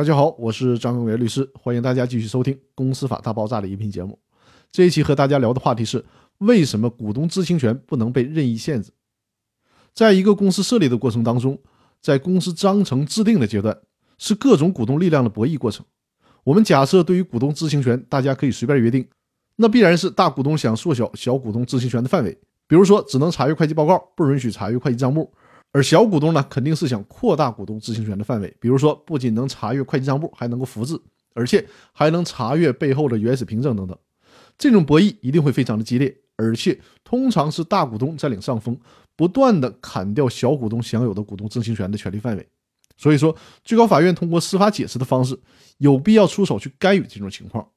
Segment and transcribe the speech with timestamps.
[0.00, 4.18] 大家好，我是张永元律师，欢迎大家继续收听《公司法大爆炸》的音频节目。
[4.72, 6.02] 这一期和大家聊的话题是：
[6.38, 8.92] 为什么股东知情权不能被任意限制？
[9.92, 11.58] 在一个公司设立的过程当中，
[12.00, 13.78] 在公司章程制定的阶段，
[14.16, 15.84] 是各种股东力量的博弈过程。
[16.44, 19.06] 我们假设对于股东知情权，大家可以随便约定，
[19.56, 22.32] 那必然是大股东想缩小小股东知情权的范围，
[22.66, 25.30] 比如说只能查阅会计报告，不允许查阅会计账目。
[25.72, 31.00] 而小股东呢，肯定是想扩大股东知情权的范围，比如说不仅能查阅会计账簿，还能够复制，
[31.32, 33.96] 而且还能查阅背后的原始凭证等等。
[34.58, 38.76] 这种博弈一定会非常的激烈，而且通常是大股东占领上风，
[39.14, 42.48] 不断的砍掉小股东享有的股东知情权的权利范围。
[42.96, 45.38] 所以说，最高法院通过司法解释的方式，
[45.78, 47.68] 有必要出手去干预这种情况。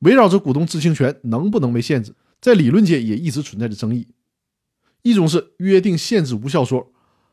[0.00, 4.08] 围绕着股东知情权能不能被限制，在理论界也一直存在着争议。
[5.02, 6.91] 一种是约定限制无效说。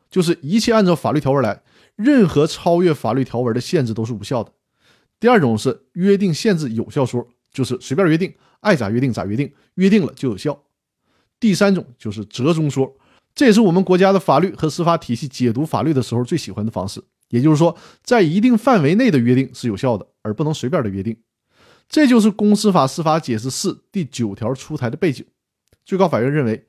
[0.09, 1.61] 就是一切按照法律条文来，
[1.95, 4.51] 任何超越法律条文的限制都是无效的。
[5.19, 10.63] 第二种是约定限制有效说，就是随便约定，爱咋约定咋约定，约定了就有效。
[11.39, 12.95] 第三种就是折中说，
[13.35, 17.03] 这也是我们国家的法律和司法体系解读法律的时候最喜欢的方式。
[17.29, 21.16] 也就是说，在一定范围内的约定是有效的，而不能随便的约定。
[21.88, 25.25] 这就是《公司法司法解释四》第九条出台的背景。
[25.85, 26.66] 最高法院认为。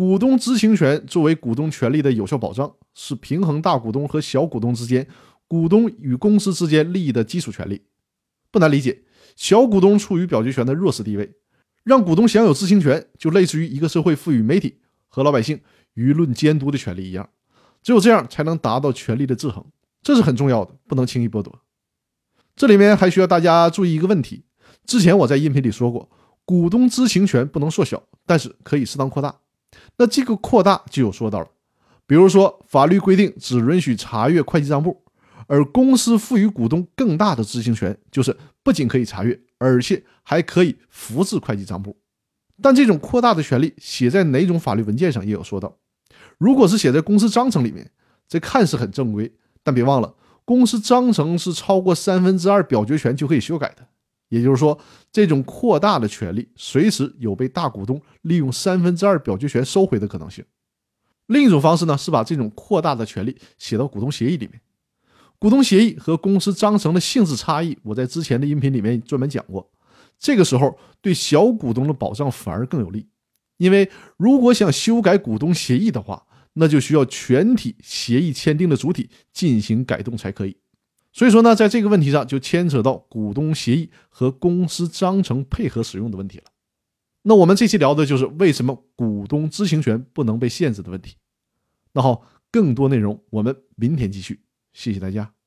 [0.00, 5.06] 股东知情权作为股东权利的有效保障，是平衡大股东和小股东之间、
[5.46, 7.82] 股东与公司之间利益的基础权利。
[8.50, 9.02] 不难理解，
[9.36, 11.34] 小股东处于表决权的弱势地位，
[11.84, 15.60] 让股东享有知情权，就类似于一个社会赋予媒体和老百姓
[15.94, 17.28] 舆论监督的权利一样。
[17.82, 19.62] 只有这样，才能达到权力的制衡，
[20.00, 21.60] 这是很重要的，不能轻易剥夺。
[22.56, 24.44] 这里面还需要大家注意一个问题：
[24.86, 26.08] 之前我在音频里说过，
[26.46, 29.40] 股东知情权不能缩小，但是可以适当扩大。
[30.00, 31.48] 那这个扩大就有说道了，
[32.06, 35.02] 比如说法律规定只允许查阅会计账簿，
[35.46, 41.98] 而公司赋予股东更大的知情权，就是不仅可以查阅，而且还可以复制会计账簿。
[42.62, 45.76] 但这种扩大的权利写在哪种法律文件上也有说到。
[46.38, 47.90] 如果是写在公司章程里面，
[48.26, 49.30] 这看似很正规，
[49.62, 50.14] 但别忘了，
[50.46, 53.86] 公司章程是超过三分之二表决权就可以修改的。
[54.30, 54.76] 也就是说，
[55.12, 60.42] 这种扩大的权利随时有被大股东利用三分之二表决权收回的可能性。
[61.26, 64.60] 另一种方式呢，是把这种扩大的权利写到股东协议里面。
[65.38, 69.70] 股东协议和公司章程的性质差异，我在之前的音频里面专门讲过。
[70.18, 73.06] 这个时候，对小股东的保障反而更有利，
[73.56, 80.56] 因为如果想修改股东协议的话，那就需要全体协议签订的主体进行改动才可以。
[81.12, 86.44] 所以说呢，在这个问题上就牵扯到股东协议和公司章程配合使用的问题了。
[87.22, 91.16] 那我们这期聊的就是为什么股东知情权不能被限制的问题。
[91.92, 94.40] 那好，更多内容我们明天继续。
[94.72, 95.39] 谢谢大家。